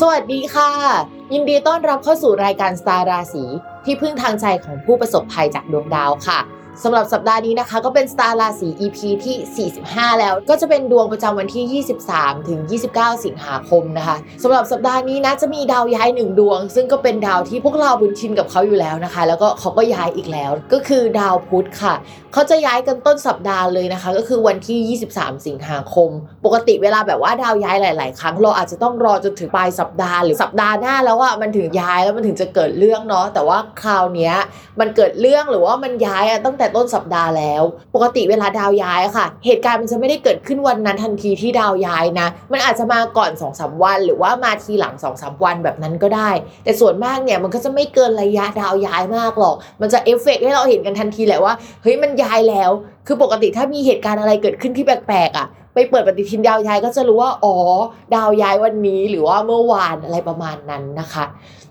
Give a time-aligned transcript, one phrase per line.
[0.00, 0.70] สวัสดีค่ะ
[1.32, 3.44] ยินดีต้อนรับเข้าสู่รายการสตาร์ราศี
[3.84, 6.40] ที่พึ่งทางใจของผู้ประสบภัยจากดวงดาวค่ะ
[6.82, 12.60] สำหรับสัปดาห์นี้นะคะก็เป็นสตาร์ราศี EP ที่ 45 แล้วก็จะเป็นดวงประจำวันที่ 23 ถึง
[12.92, 21.94] 29 สิงหาคมนะคะสำหรับสัปดาห์นี้นะจะมีดาวย้ายหนึ่งดวง ซึ่งก็เป็นดาวที่พวกเราบุญชินกับเขาอยู่แล้วนะคะ แล้วก็เขาก็ย้ายอีกแล้ว ก็คือดาวพุธค่ะ
[22.34, 26.10] เขาจะย้ายกันต้นสัปดาห์เลยนะคะ ก็คือวันที่ 23 สิงหาคม
[26.44, 34.32] ปกติเวลาแบบว่าดาวย้ายหลาย ๆ ครั้งเราอาจจะต้องรอจนถึงปลายสัปดาห์หรือสัปดาห์หน้าแล้วอะมันถึงย้ายแล้วมันถึงจะเกิดเรื่องเนาะแต่ว่าคราวนี้
[34.80, 37.62] มันเกิดเรื่องหรือว่ามันย้ายตั้งแต่ต้นสัปดาห์แล้ว
[37.94, 46.30] ปกติเวลาดาวย้ายค่ะ เหตุการณ์มันจะไม่ได้เกิดขึ้นวันนั้นทันทีที่ดาวย้ายนะ มันอาจจะมาก่อน2อสวัน หรือว่ามาทีหลัง2อสวันแบบนั้นก็ได้
[46.64, 52.70] แต่ส่วนมากเนี่ยมันก็จะไม่เกินระยะดาวย้ายมากหรอก มันจะเอฟเฟกต์ให้เราเห็นกันทันทีแหละว่าเฮ้ยมันย้ายแล้ว
[53.06, 57.56] คือปกติถ้ามีเหตุการณ์อะไรเกิดขึ้นที่แปลกๆอะ ไปเปิดปฏิทินดาวย้ายก็จะรู้ว่า อ๋อ
[58.14, 61.24] ดาวย้ายวันนี้หรือว่าเมื่อวานอะไรประมาณนั้นนะคะ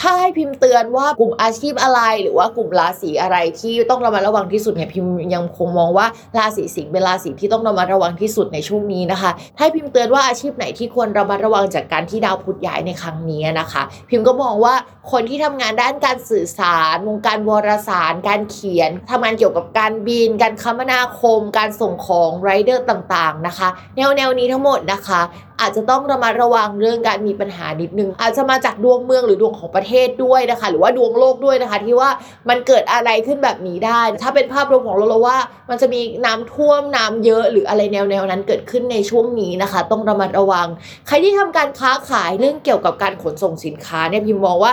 [0.00, 6.06] ถ้าให้พิมพ์เตือนว่ากลุ่มอาชีพอะไรหรือว่ากลุ่มราศีอะไรที่ต้องระมัดระวังที่สุดเนี่ยพิมยังคงมองว่า
[6.38, 14.74] ราศีสิงห์เป็นราศีที่ต้องระมัดระวังที่สุดในช่วงนี้นะคะถ้าพิมพ์เตือนว่าอาชีพไหนที่ควรระมัดระวังจากการที่ดาวพุธย้ายในครั้งนี้นะคะ พิมก็มองว่า
[15.12, 25.22] คนที่ทำงานด้านการสื่อสารวงการวารสาร การเขียนทำงานเกี่ยวกับการบิน การคมนาคม การส่งของไรเดอร์ต่างๆนะคะ แนวแนวนี้ทั้งหมดนะคะ
[25.60, 32.10] อาจจะต้องระมัดระวังเรื่องการมีปัญหานิดนึงอาจจะมาจากดวงเมืองหรือดวงของประประเทศด้วยนะคะ หรือว่าดวงโลกด้วยนะคะ ที่ว่า
[32.48, 35.38] มันเกิดอะไรขึ้นแบบนี้ได้ ถ้าเป็นภาพรวมของเราเราว่า
[35.70, 40.66] มันจะมีน้ำท่วมน้ำเยอะ หรืออะไรแนวแนวนั้นเกิดขึ้นในช่วงนี้นะคะ ต้องระมัดระวัง
[41.06, 44.72] ใครที่ทำการค้าขายเรื่องเกี่ยวกับการขนส่งสินค้าเนี่ยพิมมองว่า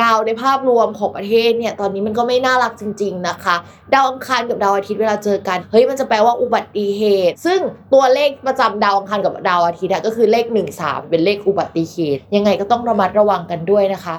[0.00, 3.56] ดาวในภาพรวมของประเทศเนี่ยตอนนี้มันก็ไม่น่ารักจริง ๆนะคะ
[3.94, 7.60] ดาวอังคารกับดาวอาทิตย์เวลาเจอกันเฮ้ยมันจะแปลว่าอุบัติเหตุ ซึ่ง
[7.94, 14.14] ตัวเลขประจำดาวอังคารกับดาวอาทิตย์ก็คือเลข 1 3 เป็นเลขอุบัติเหตุ ยังไงก็ต้องระมัดระวังกันด้วยนะคะ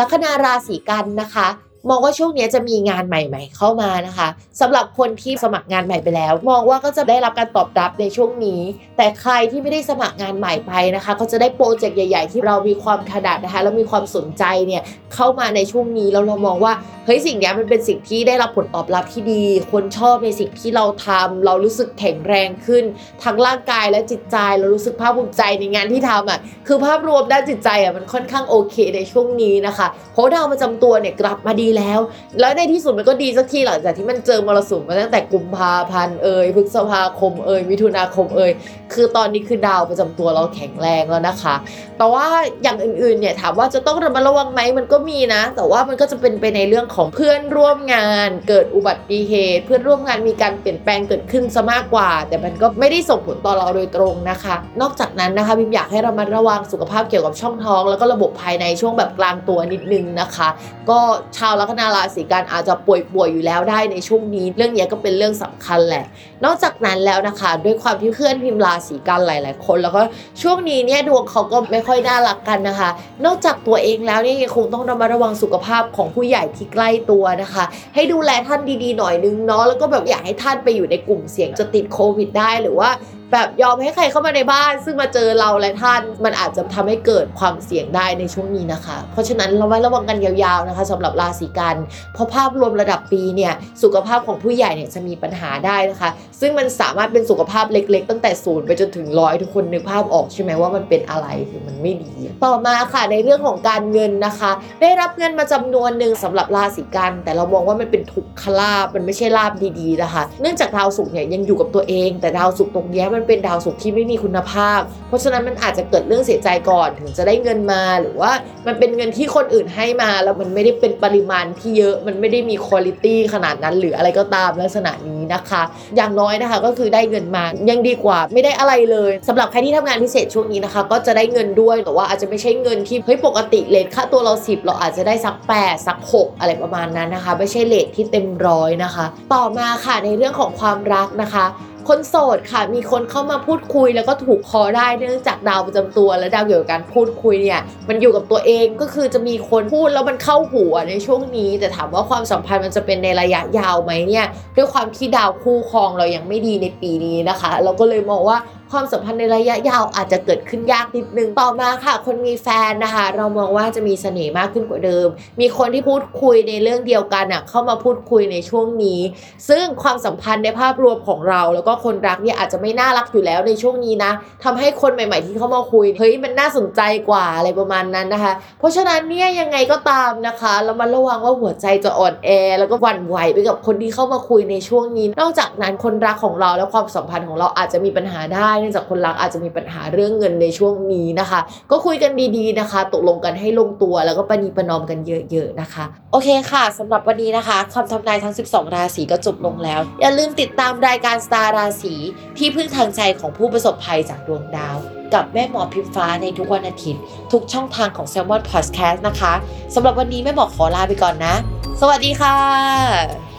[0.00, 1.48] ลัคนาราศีกันนะคะ
[1.88, 4.28] มองว่าช่วงนี้จะมีงานใหม่ๆ เข้ามานะคะ
[4.60, 8.60] สำหรับคนที่สมัครงานใหม่ไปแล้ว มองว่าก็จะได้รับการตอบรับในช่วงนี้
[8.96, 14.82] แต่ใครที่ไม่ได้สมัครงานใหม่ไปนะคะ ก็จะได้โปรเจกต์ใหญ่ ๆ ที่เรามีความถนัดนะคะแล้วมีความสนใจเนี่ย
[15.14, 16.72] เข้ามาในช่วงนี้แล้วเรามองว่า
[17.06, 22.84] เฮ้ยสิ่งนี้มันเป็นสิ่งที่ได้รับผลตอบรับที่ดี คนชอบในสิ่งที่เราทำเรารู้สึกแข็งแรงขึ้น
[23.24, 32.00] ทั้งร่างกายและจิตใจเรารู้สึกภาคภูมิใจในงานที่ทำอะคือภาพรวมด้านจิตใจอะมันค่อนข้างโอเคในช่วงนี้นะคะเพราะดาวประจำตัวเนี่ยกลับมาดีแล้ว
[32.40, 38.52] แล้วในที่สุดมันก็ดีสักทีหลังจากที่มันเจอมรสุมมาตั้งแต่กุมภาพันธ์เอ่ยพฤษภาคมเอ่ยมิถุนาคมเอ่ย
[38.92, 41.54] คือตอนนี้คือดาวประจำตัวเราแข็งแรงแล้วนะคะ
[41.98, 42.26] แต่ว่า
[42.62, 60.48] อย่างอื่นๆเนี่ยถามว่าจะต้องระมัดระวังไหมมันก็มีนะ แต่ว่ามันก็จะเป็นไปในเรื่องของเพื่อนร่วมงาน เกิดอุบัติเหตุ เพื่อนร่วมงานมีการเปลี่ยนแปลงเกิดขึ้นซะมากกว่า แต่มันก็ไม่ได้ส่งผลต่อเราโดยตรงนะคะ นอกจากนั้นนะคะพิมอยากให้เระมัดระวังสุขภาพเกี่ยวกับช่องท้อง แล้วก็ระบบภายในช่วงแบบกลางตัวนิดนึงนะคะ
[60.90, 60.98] ก็
[61.36, 66.04] ชาวลัคนาราศีกันอาจจะป่วยๆอยู่แล้วได้ในช่วงนี้ เรื่องนี้ก็เป็นเรื่องสำคัญแหละ
[66.44, 70.02] นอกจากนั้นแล้วนะคะ ด้วยความที่เพื่อนพิมพ์ราศีกันหลาย ๆ คน แล้วก็
[70.42, 72.90] ช่วงนี้เนี่ยดวงเขาก็ไม่ค่อยน่ารักกันนะคะ
[73.24, 77.64] นอกจากตัวเองแล้วเนี่ยคงต้องระมัดระวังสุขภาพของผู้ใหญ่ที่ใกล้ตัวนะคะ
[77.94, 82.90] ให้ดูแลท่านดี ๆ หน่อยนึงเนาะแล้วก็แบบอยากให้ท่านไปอยู่ในกลุ่มเสี่ยงจะติดโควิดได้หรือว่า
[83.32, 91.76] แบบยอมให้ใครเข้ามาในบ้าน ซึ่งมาเจอเราและท่าน มันอาจจะทำให้เกิดความเสี่ยงได้ในช่วงนี้นะคะ เพราะฉะนั้นเราไว้ระวังกันยาวๆนะคะสำหรับราศีกัน
[92.14, 96.10] เพราะภาพรวมระดับปีเนี่ยสุขภาพของผู้ใหญ่เนี่ยจะมีปัญหาได้นะคะ
[96.40, 102.12] ซึ่งมันสามารถเป็นสุขภาพเล็กๆ ตั้งแต่ศูนย์ไปจนถึงร้อยทุกคนนึกภาพออกใช่ไหมว่ามันเป็นอะไรคือมันไม่ดี
[102.44, 104.50] ต่อมาค่ะในเรื่องของการเงินนะคะ
[104.82, 118.32] ได้รับเงินมาจำนวนหนึ่งสำหรับราศีกัน แต่เรามองว่ามันเป็นทุกขลาบมันไม่ใช่ลาบดีๆนะคะ เนื่องจากดาวศุกร์เนี่ยยังอยู่กับตัวเอง แต่ดาวศุกร์ตรงนี้มันเป็นดาวศุกร์ที่ไม่มีคุณภาพ เพราะฉะนั้นมันอาจจะเกิดเรื่องเสียใจก่อนถึงจะได้เงินมา หรือว่า
[118.66, 125.62] มันเป็นเงินที่คนอื่นให้มา แล้วมันไม่ได้เป็นปริมาณที่เยอะ มันไม่ได้มีคุณภาพขนาดนั้น หรืออะไรก็ตามลักษณะนี้นะคะ
[125.96, 139.04] อย่างน้อยนะคะก็คือได้เงินมายังดีกว่าไม่ได้อะไรเลยสำหรับใครที่ทำงานพิเศษช่วงนี้นะคะ ก็จะได้เงินด้วยแต่ว่าอาจจะไม่ใช่เงินที่เฮ้ยปกติเลทค่าตัวเรา 10 เราอาจจะได้สัก8สัก6อะไรประมาณนั้นนะคะ ไม่ใช่เลทที่เต็มร้อยนะคะ
[139.34, 141.44] ต่อมาค่ะในเรื่องของความรักนะคะ
[141.88, 158.38] คนโสดค่ะ มีคนเข้ามาพูดคุยแล้วก็ถูกคอได้เนื่องจากดาวประจำตัวและดาวเกี่ยวกับการพูดคุยเนี่ยมันอยู่กับตัวเองก็คือจะมีคนพูดแล้วมันเข้าหัวในช่วงนี้ แต่ถามว่าความสัมพันธ์มันจะเป็นในระยะยาวไหมเนี่ยด้วยความที่ดาวคู่ครองเรายังไม่ดีในปีนี้นะคะ เราก็เลยมองว่า
[158.72, 165.06] ความสัมพันธ์ในระยะยาวอาจจะเกิดขึ้นยากนิดนึงต่อมาค่ะ คนมีแฟนนะคะ เรามองว่าจะมีเสน่ห์มากขึ้นกว่าเดิม
[165.40, 169.00] มีคนที่พูดคุยในเรื่องเดียวกันอะเข้ามาพูดคุยในช่วงนี้
[169.48, 174.12] ซึ่งความสัมพันธ์ในภาพรวมของเรา แล้วก็คนรักเนี่ยอาจจะไม่น่ารักอยู่แล้วในช่วงนี้นะ
[174.44, 191.40] ทำให้คนใหม่ ๆ ที่เข้ามาคุยเฮ้ยมันน่าสนใจกว่าอะไรประมาณนั้นนะคะ เพราะฉะนั้นเนี่ยยังไงก็ตามนะคะเรามาระวังว่าหัวใจจะอ่อนแอ แล้วก็หวั่นไหวไปกับคนที่เข้ามาคุยในช่วงนี้ นอกจากนั้นคนรักของเราและความสัมพันธ์ของเราอาจจะมีปัญหาได้เนื่องจากคนรักอาจจะมีปัญหาเรื่องเงินในช่วงนี้นะคะ
[191.70, 194.98] ก็คุยกันดีๆนะคะ ตกลงกันให้ลงตัวแล้วก็ประนีประนอมกัน
[195.30, 201.94] เยอะๆนะคะ โอเคค่ะสำหรับวันนี้นะคะคำทำนายทั้ง 12 ราศีก็จบลงแล้ว อย่าลืมติดตามรายการสตาร์ราศี
[202.38, 204.76] ที่พึ่งทางใจของผู้ประสบภัยจากดวงดาว
[205.14, 207.02] กับแม่หมอพิมฟ้าในทุกวันอาทิตย์
[207.32, 209.32] ทุกช่องทางของ s ซ l m o n Podcast นะคะ
[209.74, 211.34] สำหรับวันนี้แม่หมอขอลาไปก่อนนะ
[211.80, 213.29] สวัสดีค่ะ